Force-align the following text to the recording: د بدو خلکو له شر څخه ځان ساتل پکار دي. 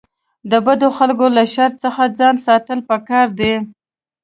د 0.51 0.53
بدو 0.65 0.89
خلکو 0.97 1.25
له 1.37 1.43
شر 1.53 1.71
څخه 1.83 2.03
ځان 2.17 2.35
ساتل 2.47 2.79
پکار 2.89 3.27
دي. 3.39 3.53